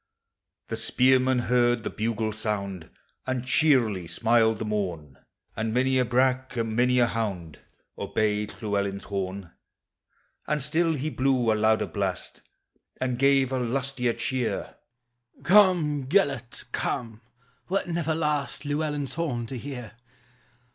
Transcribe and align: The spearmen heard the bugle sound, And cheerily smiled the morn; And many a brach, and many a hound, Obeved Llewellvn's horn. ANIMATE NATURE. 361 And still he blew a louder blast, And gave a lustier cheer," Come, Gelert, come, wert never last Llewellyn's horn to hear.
The 0.69 0.75
spearmen 0.77 1.37
heard 1.37 1.83
the 1.83 1.91
bugle 1.91 2.31
sound, 2.31 2.89
And 3.27 3.45
cheerily 3.45 4.07
smiled 4.07 4.57
the 4.57 4.65
morn; 4.65 5.19
And 5.55 5.75
many 5.75 5.99
a 5.99 6.05
brach, 6.05 6.57
and 6.57 6.75
many 6.75 6.97
a 6.97 7.05
hound, 7.05 7.59
Obeved 7.99 8.59
Llewellvn's 8.63 9.03
horn. 9.03 9.51
ANIMATE 9.51 9.53
NATURE. 9.53 10.43
361 10.47 10.53
And 10.57 10.61
still 10.63 10.93
he 10.95 11.15
blew 11.15 11.53
a 11.53 11.53
louder 11.53 11.85
blast, 11.85 12.41
And 12.99 13.19
gave 13.19 13.51
a 13.51 13.59
lustier 13.59 14.13
cheer," 14.13 14.75
Come, 15.43 16.07
Gelert, 16.07 16.63
come, 16.71 17.21
wert 17.69 17.85
never 17.87 18.15
last 18.15 18.65
Llewellyn's 18.65 19.13
horn 19.13 19.45
to 19.45 19.55
hear. 19.55 19.91